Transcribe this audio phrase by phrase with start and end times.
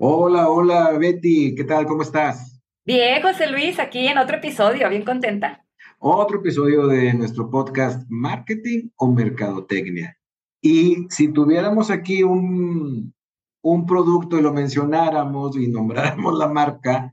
[0.00, 1.84] Hola, hola Betty, ¿qué tal?
[1.84, 2.62] ¿Cómo estás?
[2.86, 5.66] Bien, José Luis, aquí en otro episodio, bien contenta.
[5.98, 10.16] Otro episodio de nuestro podcast Marketing o Mercadotecnia.
[10.62, 13.12] Y si tuviéramos aquí un,
[13.60, 17.12] un producto y lo mencionáramos y nombráramos la marca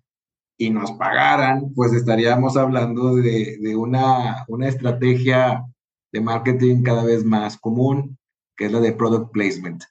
[0.55, 5.65] y nos pagaran, pues estaríamos hablando de, de una, una estrategia
[6.11, 8.19] de marketing cada vez más común,
[8.55, 9.83] que es la de product placement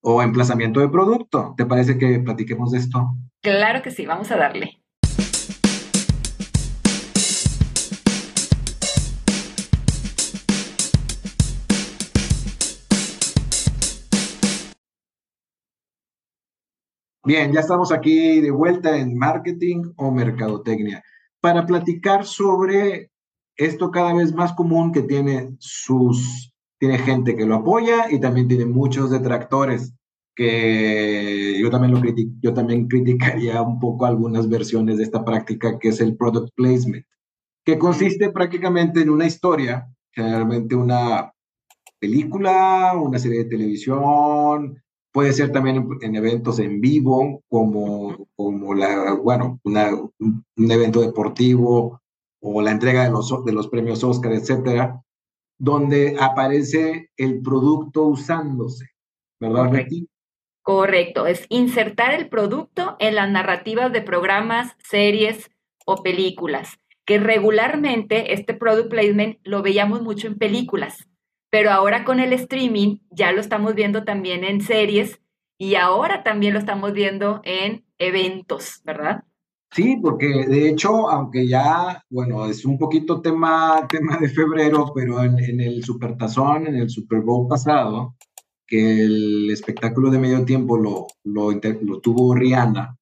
[0.00, 1.54] o emplazamiento de producto.
[1.56, 3.16] ¿Te parece que platiquemos de esto?
[3.42, 4.80] Claro que sí, vamos a darle.
[17.22, 21.04] Bien, ya estamos aquí de vuelta en marketing o mercadotecnia
[21.40, 23.10] para platicar sobre
[23.56, 28.48] esto cada vez más común que tiene sus tiene gente que lo apoya y también
[28.48, 29.94] tiene muchos detractores
[30.40, 32.00] que yo también lo
[32.40, 37.04] yo también criticaría un poco algunas versiones de esta práctica que es el product placement,
[37.62, 41.30] que consiste prácticamente en una historia, generalmente una
[41.98, 44.82] película, una serie de televisión,
[45.12, 52.00] puede ser también en, eventos en vivo, como, como la, bueno, una, un, evento deportivo
[52.40, 55.02] o la entrega de los, de los premios Oscar, etcétera,
[55.58, 58.86] donde aparece el producto usándose,
[59.38, 60.09] ¿verdad, Correcto.
[60.70, 65.50] Correcto, es insertar el producto en las narrativas de programas, series
[65.84, 71.08] o películas, que regularmente este product placement lo veíamos mucho en películas,
[71.50, 75.20] pero ahora con el streaming ya lo estamos viendo también en series
[75.58, 79.24] y ahora también lo estamos viendo en eventos, ¿verdad?
[79.72, 85.20] Sí, porque de hecho, aunque ya, bueno, es un poquito tema, tema de febrero, pero
[85.24, 88.14] en, en el Supertazón, en el Super Bowl pasado,
[88.70, 92.96] que el espectáculo de medio tiempo lo, lo, lo tuvo Rihanna.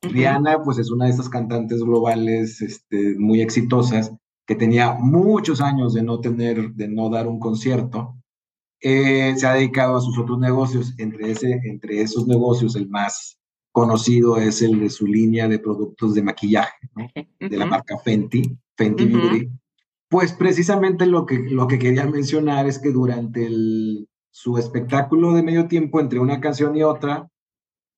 [0.00, 4.12] Rihanna, pues es una de esas cantantes globales este, muy exitosas
[4.46, 8.16] que tenía muchos años de no tener, de no dar un concierto.
[8.80, 13.38] Eh, se ha dedicado a sus otros negocios, entre, ese, entre esos negocios el más
[13.72, 16.78] conocido es el de su línea de productos de maquillaje,
[17.38, 19.50] de la marca Fenty, Fenty Beauty.
[20.08, 25.42] Pues precisamente lo que, lo que quería mencionar es que durante el, su espectáculo de
[25.42, 27.28] medio tiempo entre una canción y otra,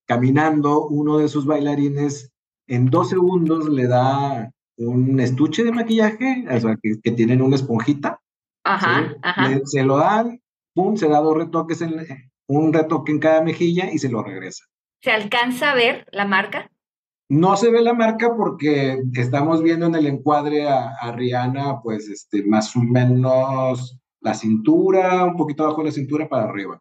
[0.07, 2.33] caminando, uno de sus bailarines
[2.67, 8.21] en dos segundos le da un estuche de maquillaje, o sea, que, tienen una esponjita.
[8.65, 9.61] Ajá, ajá.
[9.65, 10.41] se lo dan,
[10.75, 12.07] pum, se da dos retoques, en,
[12.47, 14.65] un retoque en cada mejilla y se lo regresa.
[15.03, 16.71] ¿Se alcanza a ver la marca?
[17.29, 22.45] No se ve la marca porque estamos viendo en el encuadre a, Rihanna, pues, este,
[22.45, 26.81] más o menos la cintura, un poquito abajo de la cintura para arriba.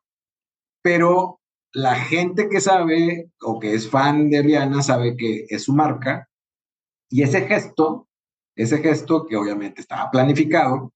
[0.81, 1.40] Pero
[1.74, 6.28] la gente que sabe o que es fan de Rihanna sabe que es su marca
[7.09, 8.07] y ese gesto,
[8.56, 10.94] ese gesto que obviamente estaba planificado,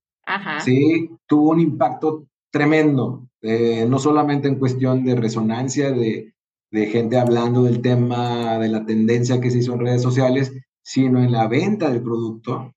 [0.63, 6.33] sí, tuvo un impacto tremendo, eh, no solamente en cuestión de resonancia de,
[6.71, 11.19] de gente hablando del tema, de la tendencia que se hizo en redes sociales, sino
[11.21, 12.74] en la venta del producto.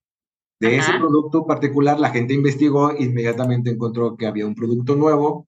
[0.59, 5.47] De ese producto particular, la gente investigó, inmediatamente encontró que había un producto nuevo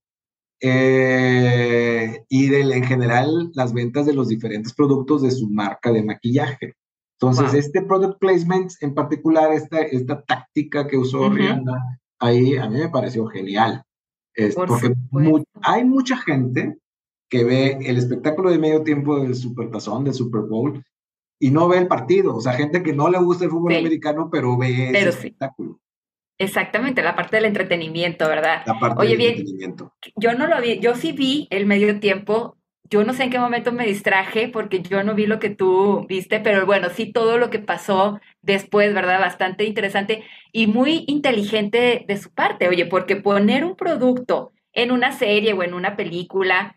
[0.61, 6.03] eh, y de, en general las ventas de los diferentes productos de su marca de
[6.03, 6.75] maquillaje.
[7.19, 12.79] Entonces, este product placement en particular, esta, esta táctica que usó Rihanna, ahí a mí
[12.79, 13.83] me pareció genial.
[14.33, 14.93] Es porque
[15.61, 16.77] hay mucha gente
[17.29, 20.83] que ve el espectáculo de medio tiempo del Supertazón, del Super Bowl,
[21.41, 22.35] y no ve el partido.
[22.35, 25.81] O sea, gente que no le gusta el fútbol americano, pero ve el espectáculo.
[26.37, 28.61] Exactamente, la parte del entretenimiento, ¿verdad?
[28.65, 29.93] La parte Oye, del bien, entretenimiento.
[30.15, 32.57] Yo no lo vi, yo sí vi el medio tiempo.
[32.89, 36.05] Yo no sé en qué momento me distraje porque yo no vi lo que tú
[36.07, 39.19] viste, pero bueno, sí todo lo que pasó después, ¿verdad?
[39.19, 45.11] Bastante interesante y muy inteligente de su parte, oye, porque poner un producto en una
[45.11, 46.75] serie o en una película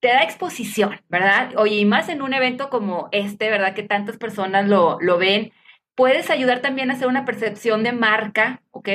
[0.00, 1.52] te da exposición, ¿verdad?
[1.56, 3.74] Oye, y más en un evento como este, ¿verdad?
[3.74, 5.52] Que tantas personas lo, lo ven,
[5.94, 8.88] puedes ayudar también a hacer una percepción de marca, ¿ok?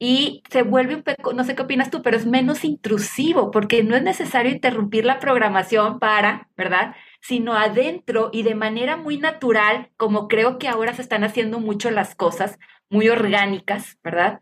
[0.00, 3.84] Y se vuelve un poco, no sé qué opinas tú, pero es menos intrusivo porque
[3.84, 6.96] no es necesario interrumpir la programación para, ¿verdad?
[7.20, 11.92] Sino adentro y de manera muy natural, como creo que ahora se están haciendo mucho
[11.92, 12.58] las cosas,
[12.90, 14.40] muy orgánicas, ¿verdad?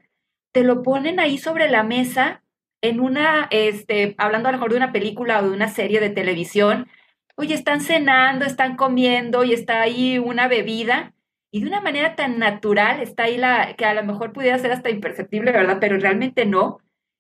[0.53, 2.43] Te lo ponen ahí sobre la mesa
[2.83, 6.11] en una, este, hablando a lo mejor de una película o de una serie de
[6.11, 6.89] televisión,
[7.37, 11.15] oye, están cenando, están comiendo y está ahí una bebida
[11.51, 14.73] y de una manera tan natural está ahí la, que a lo mejor pudiera ser
[14.73, 15.79] hasta imperceptible, ¿verdad?
[15.81, 16.79] Pero realmente no.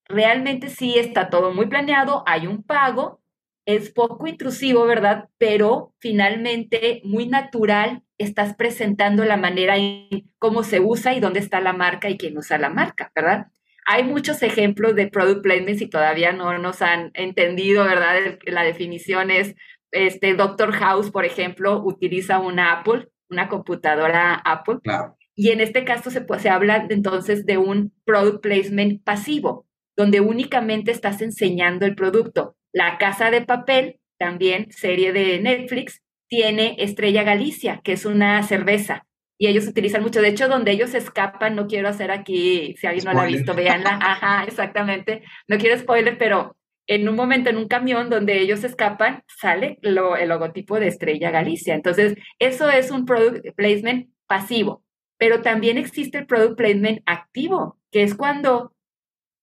[0.08, 3.20] Realmente sí está todo muy planeado, hay un pago
[3.66, 5.28] es poco intrusivo, ¿verdad?
[5.38, 11.60] Pero finalmente muy natural estás presentando la manera en cómo se usa y dónde está
[11.60, 13.48] la marca y quién usa la marca, ¿verdad?
[13.86, 18.38] Hay muchos ejemplos de product placement y todavía no nos han entendido, ¿verdad?
[18.44, 19.54] La definición es,
[19.92, 24.78] este, Doctor House, por ejemplo, utiliza una Apple, una computadora Apple.
[24.82, 25.16] Claro.
[25.34, 29.66] Y en este caso se, se habla entonces de un product placement pasivo,
[29.96, 32.56] donde únicamente estás enseñando el producto.
[32.72, 39.05] La Casa de Papel, también serie de Netflix, tiene Estrella Galicia, que es una cerveza.
[39.38, 40.22] Y ellos utilizan mucho.
[40.22, 43.54] De hecho, donde ellos escapan, no quiero hacer aquí, si alguien no la ha visto,
[43.54, 43.98] véanla.
[44.00, 45.22] Ajá, exactamente.
[45.46, 46.56] No quiero spoiler, pero
[46.86, 51.74] en un momento en un camión donde ellos escapan, sale el logotipo de Estrella Galicia.
[51.74, 54.82] Entonces, eso es un product placement pasivo.
[55.18, 58.72] Pero también existe el product placement activo, que es cuando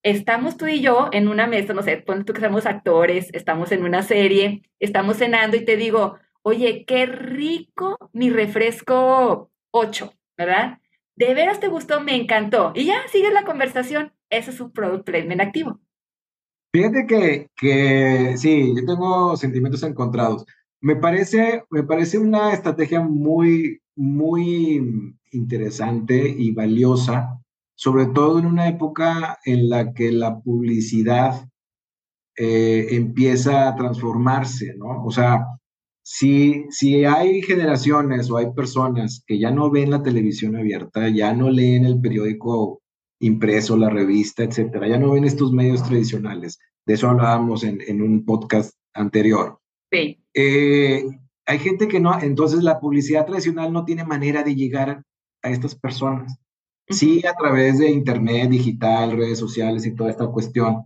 [0.03, 3.71] estamos tú y yo en una mesa, no sé, ponte tú que somos actores, estamos
[3.71, 10.79] en una serie, estamos cenando y te digo, oye, qué rico mi refresco 8, ¿verdad?
[11.15, 12.71] De veras te gustó, me encantó.
[12.75, 14.13] Y ya, sigues la conversación.
[14.29, 15.79] Ese es un product placement activo.
[16.73, 20.45] Fíjate que, que sí, yo tengo sentimientos encontrados.
[20.81, 27.39] Me parece, me parece una estrategia muy, muy interesante y valiosa,
[27.75, 31.47] sobre todo en una época en la que la publicidad
[32.35, 35.05] eh, empieza a transformarse, ¿no?
[35.05, 35.45] O sea,
[36.03, 41.33] si, si hay generaciones o hay personas que ya no ven la televisión abierta, ya
[41.33, 42.81] no leen el periódico
[43.19, 48.01] impreso, la revista, etcétera, ya no ven estos medios tradicionales, de eso hablábamos en, en
[48.01, 49.59] un podcast anterior.
[49.91, 50.21] Sí.
[50.33, 51.05] Eh,
[51.45, 55.03] hay gente que no, entonces la publicidad tradicional no tiene manera de llegar
[55.41, 56.37] a estas personas.
[56.89, 60.83] Sí, a través de internet, digital, redes sociales y toda esta cuestión,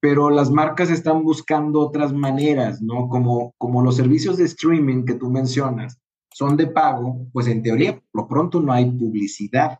[0.00, 3.08] pero las marcas están buscando otras maneras, ¿no?
[3.08, 6.00] Como, como los servicios de streaming que tú mencionas
[6.32, 9.78] son de pago, pues en teoría, por lo pronto no hay publicidad,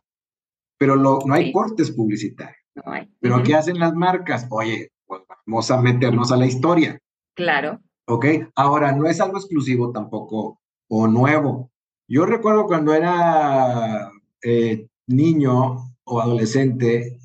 [0.77, 2.57] pero lo, no hay cortes publicitarios.
[2.75, 3.09] No hay.
[3.19, 4.47] Pero ¿qué hacen las marcas?
[4.49, 6.99] Oye, pues vamos a meternos a la historia.
[7.35, 7.79] Claro.
[8.07, 8.25] ¿Ok?
[8.55, 11.71] Ahora, no es algo exclusivo tampoco o nuevo.
[12.07, 14.11] Yo recuerdo cuando era
[14.43, 17.18] eh, niño o adolescente,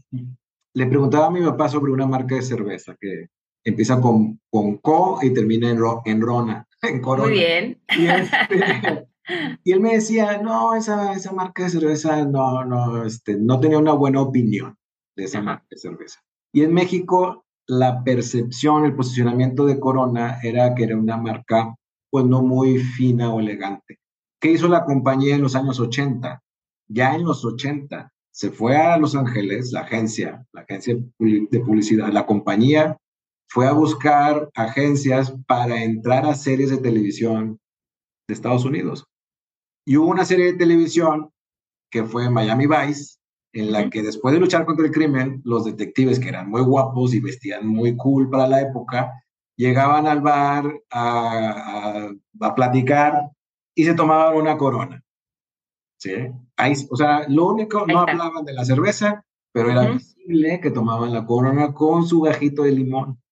[0.75, 3.29] le preguntaba a mi papá sobre una marca de cerveza que
[3.65, 7.29] empieza con, con Co y termina en, en Rona, en Corona.
[7.29, 7.81] Muy bien.
[7.97, 9.07] Y, este,
[9.65, 13.79] y él me decía, no, esa, esa marca de cerveza no, no, este, no tenía
[13.79, 14.77] una buena opinión
[15.17, 15.45] de esa Ajá.
[15.47, 16.21] marca de cerveza.
[16.53, 21.75] Y en México, la percepción, el posicionamiento de Corona era que era una marca,
[22.11, 23.99] pues no muy fina o elegante.
[24.41, 26.43] ¿Qué hizo la compañía en los años 80?
[26.89, 32.09] Ya en los 80 se fue a Los Ángeles, la agencia, la agencia de publicidad,
[32.09, 32.99] la compañía
[33.49, 37.61] fue a buscar agencias para entrar a series de televisión
[38.27, 39.07] de Estados Unidos.
[39.87, 41.31] Y hubo una serie de televisión
[41.93, 43.19] que fue Miami Vice,
[43.53, 47.15] en la que después de luchar contra el crimen, los detectives, que eran muy guapos
[47.15, 49.13] y vestían muy cool para la época,
[49.57, 52.11] llegaban al bar a, a,
[52.41, 53.31] a platicar
[53.77, 55.04] y se tomaban una corona.
[56.05, 56.13] ¿Sí?
[56.59, 59.25] Ahí, o sea, lo único, no hablaban de la cerveza,
[59.55, 59.95] pero era uh -huh.
[59.95, 63.23] visible que tomaban la corona con su gajito de limón.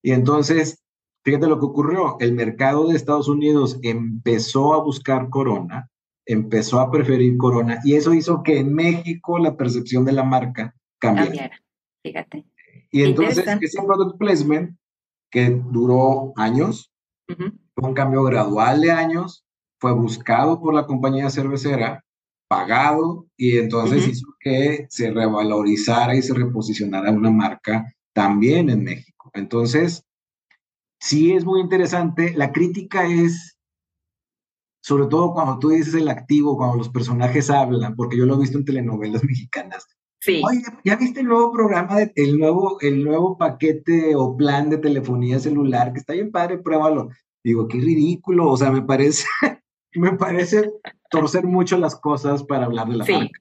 [0.00, 0.80] Y entonces,
[1.24, 5.90] fíjate lo que ocurrió, el mercado de Estados Unidos empezó a buscar corona,
[6.24, 10.72] empezó a preferir corona, y eso hizo que en México la percepción de la marca
[11.00, 11.30] cambiara.
[11.30, 11.60] Cambiara,
[12.04, 12.46] fíjate.
[12.92, 14.78] Y entonces, ese product placement,
[15.32, 16.92] que duró años,
[17.28, 17.58] uh -huh.
[17.74, 19.44] fue un cambio gradual de años,
[19.80, 22.04] fue buscado por la compañía cervecera,
[22.50, 24.10] pagado y entonces uh -huh.
[24.10, 29.30] hizo que se revalorizara y se reposicionara una marca también en México.
[29.34, 30.04] Entonces,
[30.98, 32.34] sí es muy interesante.
[32.34, 33.56] La crítica es,
[34.82, 38.40] sobre todo cuando tú dices el activo, cuando los personajes hablan, porque yo lo he
[38.40, 39.86] visto en telenovelas mexicanas.
[40.20, 40.42] Sí.
[40.44, 44.78] Oye, ¿ya viste el nuevo programa, de, el, nuevo, el nuevo paquete o plan de
[44.78, 45.92] telefonía celular?
[45.92, 47.10] Que está bien padre, pruébalo.
[47.44, 49.24] Digo, qué ridículo, o sea, me parece,
[49.92, 50.70] me parece
[51.10, 53.40] torcer mucho las cosas para hablar de la sí, marca.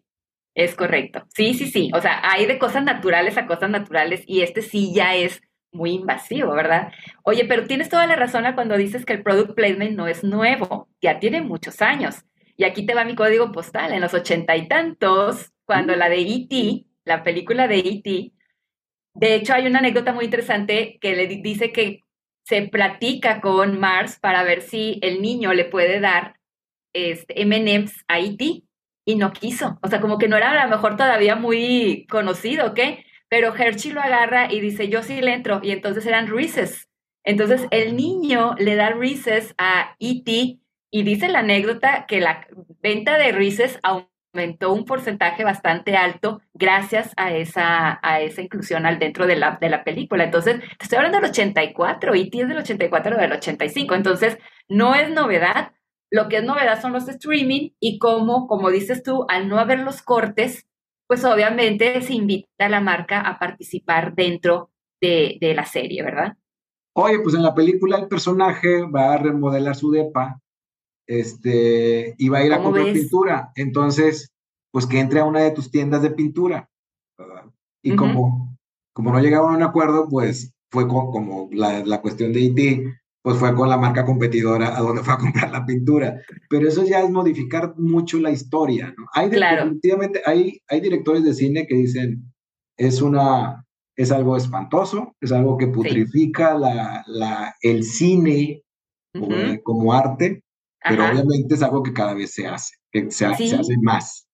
[0.56, 1.26] Es correcto.
[1.36, 1.92] Sí, sí, sí.
[1.94, 5.42] O sea, hay de cosas naturales a cosas naturales y este sí ya es
[5.72, 6.92] muy invasivo, ¿verdad?
[7.24, 10.90] Oye, pero tienes toda la razón cuando dices que el product placement no es nuevo,
[11.02, 12.26] ya tiene muchos años.
[12.58, 16.22] Y aquí te va mi código postal, en los ochenta y tantos, cuando la de
[16.22, 18.34] E.T., la película de E.T.,
[19.14, 22.02] de hecho hay una anécdota muy interesante que le dice que
[22.44, 26.39] se platica con Mars para ver si el niño le puede dar
[26.94, 28.64] este, M&M's a E.T.
[29.06, 29.80] y no quiso.
[29.82, 32.80] O sea, como que no era a lo mejor todavía muy conocido, ¿ok?
[33.30, 35.60] Pero Hershey lo agarra y dice, yo sí le entro.
[35.64, 36.90] Y entonces eran Reese's.
[37.24, 40.60] Entonces el niño le da Reese's a E.T.
[40.92, 42.48] y dice la anécdota que la
[42.82, 49.00] venta de Reese's aumentó un porcentaje bastante alto gracias a esa, a esa inclusión al
[49.00, 50.24] dentro de la, de la película.
[50.24, 52.42] Entonces, te estoy hablando del 84, E.T.
[52.42, 53.96] es del 84 o del 85.
[53.96, 55.72] Entonces, no es novedad.
[56.12, 59.80] Lo que es novedad son los streaming y cómo, como dices tú, al no haber
[59.80, 60.68] los cortes,
[61.08, 66.38] pues obviamente se invita a la marca a participar dentro de, de la serie, ¿verdad?
[66.94, 70.42] Oye, pues en la película el personaje va a remodelar su depa
[71.08, 73.52] este, y va a ir a comprar pintura.
[73.56, 74.32] Entonces,
[74.72, 76.70] pues que entre a una de tus tiendas de pintura.
[77.82, 78.56] Y como,
[78.94, 82.86] como no llegaban a un acuerdo, pues fue como la, la cuestión de IT,
[83.22, 86.22] pues fue con la marca competidora a donde fue a comprar la pintura.
[86.50, 89.06] Pero eso ya es modificar mucho la historia, ¿no?
[89.14, 92.24] Hay definitivamente, hay, hay directores de cine que dicen,
[92.78, 98.64] es una, es algo espantoso, es algo que putrifica la, la, el cine
[99.64, 100.44] como, arte,
[100.88, 104.28] pero obviamente es algo que cada vez se hace, que se, se, hace más.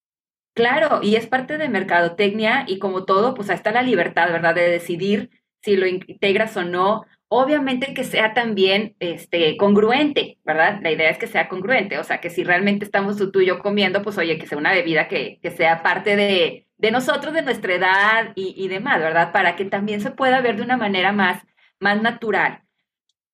[0.55, 4.53] Claro, y es parte de mercadotecnia y como todo, pues ahí está la libertad, ¿verdad?
[4.53, 5.31] De decidir
[5.63, 7.05] si lo integras o no.
[7.27, 10.79] Obviamente que sea también este, congruente, ¿verdad?
[10.81, 13.59] La idea es que sea congruente, o sea, que si realmente estamos tú y yo
[13.59, 17.41] comiendo, pues oye, que sea una bebida que, que sea parte de, de nosotros, de
[17.41, 19.31] nuestra edad y, demás, ¿verdad?
[19.31, 21.43] Para que también se pueda ver de una manera más,
[21.79, 22.63] más natural.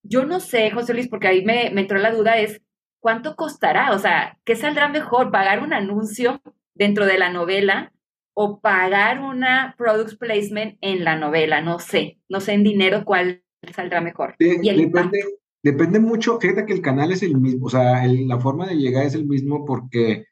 [0.03, 2.61] Yo no sé, José Luis, porque ahí me, me entró la duda, es
[2.99, 5.31] cuánto costará, o sea, ¿qué saldrá mejor?
[5.31, 6.41] ¿Pagar un anuncio
[6.73, 7.91] dentro de la novela
[8.33, 11.61] o pagar una product placement en la novela?
[11.61, 13.43] No sé, no sé en dinero cuál
[13.73, 14.35] saldrá mejor.
[14.37, 15.23] depende,
[15.63, 19.05] depende mucho, fíjate que el canal es el mismo, o sea, la forma de llegar
[19.05, 20.25] es el mismo porque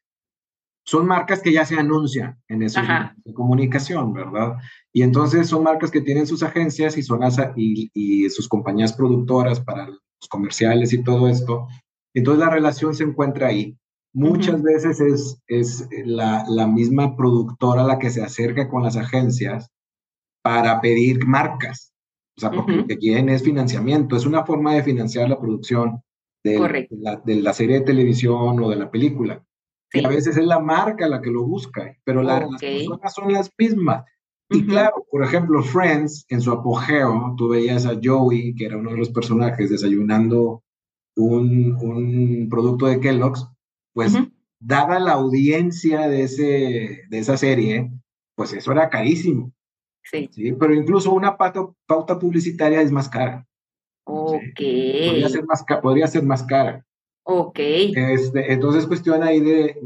[0.89, 4.57] son marcas que ya se anuncian en esa comunicación, ¿verdad?
[4.91, 7.19] Y entonces son marcas que tienen sus agencias y, son
[7.55, 11.67] y, y, sus compañías productoras para los comerciales y todo esto.
[12.15, 13.77] Entonces la relación se encuentra ahí.
[14.13, 19.69] Muchas veces es, es la, la, misma productora la que se acerca con las agencias
[20.41, 21.93] para pedir marcas.
[22.39, 24.15] O sea, porque lo que quieren es financiamiento.
[24.15, 26.01] Es una forma de financiar la producción
[26.41, 29.43] de la, de la serie de televisión o de la película.
[29.91, 33.51] Y a veces es la marca la que lo busca, pero las personas son las
[33.57, 34.05] mismas.
[34.49, 38.91] Y claro, por ejemplo, Friends, en su apogeo, tú veías a Joey, que era uno
[38.91, 40.63] de los personajes, desayunando
[41.17, 43.45] un, un producto de Kellogg's,
[43.93, 44.17] pues
[44.61, 47.91] dada la audiencia de, ese, de esa serie,
[48.35, 49.51] pues eso era carísimo.
[50.03, 50.29] Sí.
[50.31, 50.53] ¿sí?
[50.53, 53.45] Pero incluso una pauta, pauta publicitaria es más cara.
[54.05, 54.39] Ok.
[54.55, 56.85] Podría, ser más, podría ser más cara.
[57.23, 57.59] Ok.
[57.59, 59.77] Este, entonces, cuestión ahí de,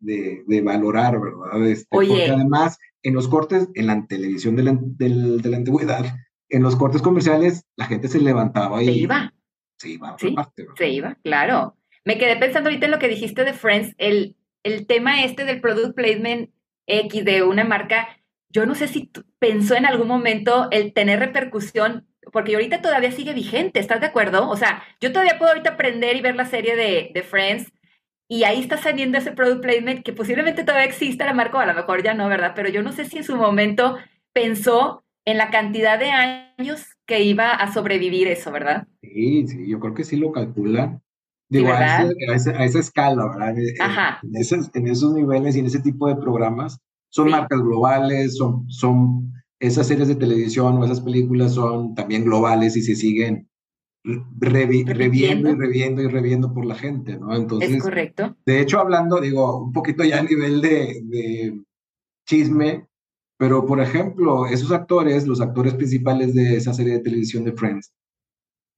[0.00, 1.64] de, de, valorar, ¿verdad?
[1.66, 2.08] Este, Oye.
[2.08, 6.06] Porque además, en los cortes, en la televisión de la, de la antigüedad,
[6.48, 8.86] en los cortes comerciales, la gente se levantaba y...
[8.86, 9.34] Se iba.
[9.78, 10.16] Se iba.
[10.18, 10.34] Sí,
[10.76, 11.76] se iba, claro.
[12.04, 15.60] Me quedé pensando ahorita en lo que dijiste de Friends, el, el tema este del
[15.60, 16.50] product placement
[16.86, 18.08] X de una marca,
[18.50, 23.32] yo no sé si pensó en algún momento el tener repercusión porque ahorita todavía sigue
[23.32, 24.48] vigente, ¿estás de acuerdo?
[24.48, 27.72] O sea, yo todavía puedo ahorita aprender y ver la serie de, de Friends
[28.28, 31.66] y ahí está saliendo ese product placement que posiblemente todavía exista la marca, o a
[31.66, 32.52] lo mejor ya no, ¿verdad?
[32.54, 33.96] Pero yo no sé si en su momento
[34.34, 38.86] pensó en la cantidad de años que iba a sobrevivir eso, ¿verdad?
[39.00, 41.00] Sí, sí, yo creo que sí lo calculan.
[41.50, 43.54] Digo, a, esa, escala, ¿verdad?
[43.80, 44.20] Ajá.
[44.22, 46.78] En, esos, en esos niveles y en ese tipo de programas
[47.10, 52.76] son marcas globales, son, son esas series de televisión o esas películas son también globales
[52.76, 53.48] y se siguen
[54.38, 57.34] reviendo y reviendo y reviendo por la gente, ¿no?
[57.34, 58.36] Entonces, es correcto.
[58.46, 61.60] De hecho, hablando, digo, un poquito ya a nivel de, de
[62.26, 62.86] chisme,
[63.38, 67.92] pero por ejemplo, esos actores, los actores principales de esa serie de televisión de Friends,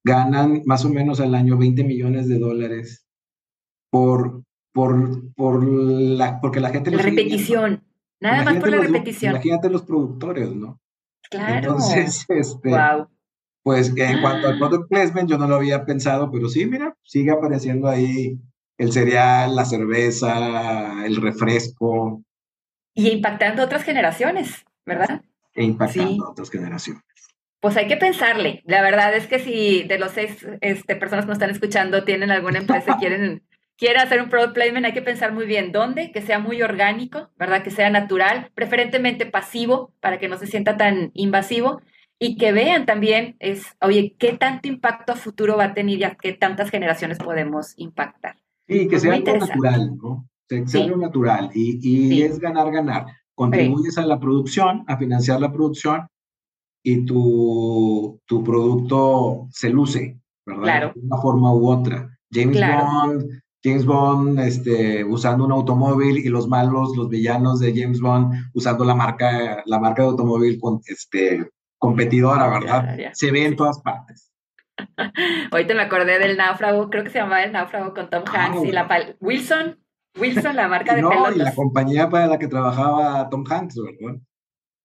[0.04, 3.06] ganan más o menos al año 20 millones de dólares
[3.90, 6.90] por, por, por la, porque la gente...
[6.90, 7.84] La repetición.
[8.20, 9.32] Nada más por la repetición.
[9.32, 10.78] Imagínate los productores, ¿no?
[11.30, 11.56] Claro.
[11.56, 12.70] Entonces, este,
[13.62, 17.30] pues en cuanto al product placement, yo no lo había pensado, pero sí, mira, sigue
[17.30, 18.38] apareciendo ahí
[18.78, 22.22] el cereal, la cerveza, el refresco.
[22.94, 25.22] Y impactando a otras generaciones, ¿verdad?
[25.54, 27.02] E impactando a otras generaciones.
[27.60, 28.62] Pues hay que pensarle.
[28.64, 32.30] La verdad es que si de los seis este, personas que nos están escuchando tienen
[32.30, 33.42] alguna empresa y quieren
[33.80, 37.30] quiere hacer un product placement, hay que pensar muy bien dónde, que sea muy orgánico,
[37.38, 37.62] ¿verdad?
[37.64, 41.80] Que sea natural, preferentemente pasivo, para que no se sienta tan invasivo
[42.18, 46.04] y que vean también, es, oye, qué tanto impacto a futuro va a tener y
[46.04, 48.36] a qué tantas generaciones podemos impactar.
[48.68, 50.28] Y que sea algo natural, ¿no?
[50.46, 53.06] Que sea algo natural y, y es ganar, ganar.
[53.34, 56.06] Contribuyes a la producción, a financiar la producción
[56.84, 60.62] y tu, tu producto se luce, ¿verdad?
[60.62, 60.92] Claro.
[60.94, 62.10] De una forma u otra.
[62.30, 68.00] James Bond, James Bond este, usando un automóvil y los malos, los villanos de James
[68.00, 73.10] Bond usando la marca, la marca de automóvil con, este, competidora, ¿verdad?
[73.12, 74.32] Se ve en todas partes.
[75.50, 78.72] Ahorita me acordé del náufrago, creo que se llamaba el náufrago con Tom Hanks y
[78.72, 78.88] la
[79.20, 79.78] Wilson,
[80.18, 84.20] Wilson, la marca de no, y la compañía para la que trabajaba Tom Hanks, ¿verdad?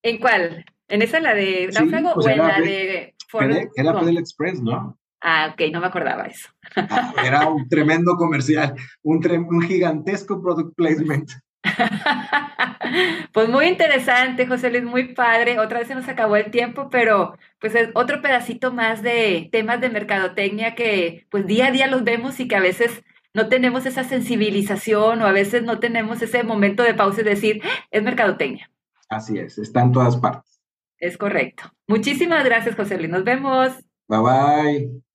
[0.04, 0.66] ¿En cuál?
[0.88, 3.52] ¿En esa la de náufrago pues o en la de Ford?
[3.76, 4.98] Era Fidel Express, ¿no?
[5.28, 6.50] Ah, ok, no me acordaba eso.
[6.76, 9.18] Ah, era un tremendo comercial, un,
[9.50, 11.32] un gigantesco product placement.
[13.34, 15.58] pues muy interesante, José Luis, muy padre.
[15.58, 19.82] Otra vez se nos acabó el tiempo, pero pues es otro pedacito más de temas
[19.82, 23.02] de mercadotecnia que pues día a día los vemos y que a veces
[23.34, 27.62] no tenemos esa sensibilización o a veces no tenemos ese momento de pausa y decir,
[27.64, 28.70] ah, es mercadotecnia.
[29.10, 30.62] Así es, está en todas partes.
[31.00, 31.64] Es correcto.
[31.88, 33.10] Muchísimas gracias, José Luis.
[33.10, 33.74] Nos vemos.
[34.08, 35.06] Bye bye.